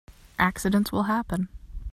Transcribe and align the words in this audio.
Accidents 0.39 0.91
will 0.91 1.03
happen. 1.03 1.47